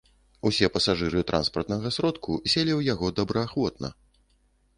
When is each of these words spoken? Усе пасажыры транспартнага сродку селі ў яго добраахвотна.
Усе 0.49 0.69
пасажыры 0.77 1.21
транспартнага 1.31 1.87
сродку 1.99 2.39
селі 2.53 2.73
ў 2.79 2.95
яго 2.95 3.13
добраахвотна. 3.21 3.95